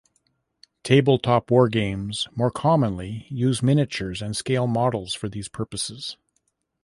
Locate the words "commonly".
2.49-3.27